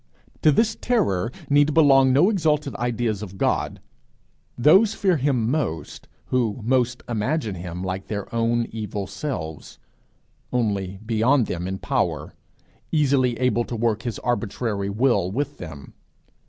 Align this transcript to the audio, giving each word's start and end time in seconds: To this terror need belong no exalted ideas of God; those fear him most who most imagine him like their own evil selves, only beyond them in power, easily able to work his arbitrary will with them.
To 0.41 0.51
this 0.51 0.75
terror 0.75 1.31
need 1.47 1.75
belong 1.75 2.11
no 2.11 2.31
exalted 2.31 2.75
ideas 2.77 3.21
of 3.21 3.37
God; 3.37 3.79
those 4.57 4.95
fear 4.95 5.17
him 5.17 5.47
most 5.51 6.07
who 6.25 6.59
most 6.63 7.03
imagine 7.07 7.53
him 7.53 7.83
like 7.83 8.07
their 8.07 8.33
own 8.33 8.65
evil 8.71 9.05
selves, 9.05 9.77
only 10.51 10.99
beyond 11.05 11.45
them 11.45 11.67
in 11.67 11.77
power, 11.77 12.33
easily 12.91 13.37
able 13.39 13.63
to 13.65 13.75
work 13.75 14.01
his 14.01 14.17
arbitrary 14.17 14.89
will 14.89 15.29
with 15.29 15.59
them. 15.59 15.93